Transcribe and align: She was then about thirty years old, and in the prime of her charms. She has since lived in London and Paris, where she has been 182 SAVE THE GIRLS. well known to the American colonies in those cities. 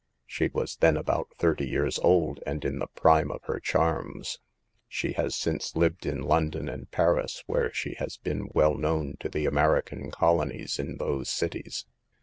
She 0.25 0.47
was 0.47 0.77
then 0.77 0.97
about 0.97 1.29
thirty 1.37 1.67
years 1.67 1.99
old, 1.99 2.39
and 2.47 2.65
in 2.65 2.79
the 2.79 2.87
prime 2.87 3.29
of 3.29 3.43
her 3.43 3.59
charms. 3.59 4.39
She 4.87 5.11
has 5.11 5.35
since 5.35 5.75
lived 5.75 6.07
in 6.07 6.21
London 6.23 6.67
and 6.69 6.89
Paris, 6.89 7.43
where 7.45 7.71
she 7.71 7.93
has 7.99 8.17
been 8.17 8.45
182 8.47 8.49
SAVE 8.49 8.51
THE 8.51 8.55
GIRLS. 8.55 8.55
well 8.55 8.77
known 8.79 9.17
to 9.19 9.29
the 9.29 9.45
American 9.45 10.09
colonies 10.09 10.79
in 10.79 10.97
those 10.97 11.29
cities. 11.29 11.85